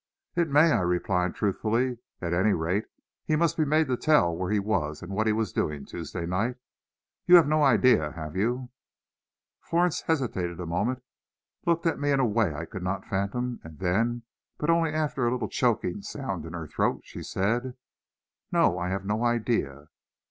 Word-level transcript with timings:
"It 0.35 0.49
may," 0.49 0.71
I 0.71 0.79
replied 0.79 1.35
truthfully. 1.35 1.99
"At 2.21 2.33
any 2.33 2.53
rate, 2.53 2.85
he 3.23 3.35
must 3.35 3.55
be 3.55 3.65
made 3.65 3.85
to 3.85 3.95
tell 3.95 4.35
where 4.35 4.49
he 4.49 4.57
was 4.57 5.03
and 5.03 5.11
what 5.13 5.27
he 5.27 5.31
was 5.31 5.53
doing 5.53 5.85
Tuesday 5.85 6.25
night. 6.25 6.55
You 7.27 7.35
have 7.35 7.47
no 7.47 7.61
idea, 7.61 8.13
have 8.13 8.35
you?" 8.35 8.71
Florence 9.61 10.01
hesitated 10.01 10.59
a 10.59 10.65
moment, 10.65 11.03
looked 11.67 11.85
at 11.85 11.99
me 11.99 12.09
in 12.09 12.19
a 12.19 12.25
way 12.25 12.51
I 12.51 12.65
could 12.65 12.81
not 12.81 13.05
fathom, 13.05 13.59
and 13.63 13.77
then, 13.77 14.23
but 14.57 14.71
only 14.71 14.89
after 14.91 15.27
a 15.27 15.31
little 15.31 15.47
choking 15.49 16.01
sound 16.01 16.45
in 16.47 16.53
her 16.53 16.65
throat, 16.65 17.01
she 17.03 17.21
said, 17.21 17.75
"No, 18.51 18.79
I 18.79 18.89
have 18.89 19.05
no 19.05 19.23
idea." 19.23 19.89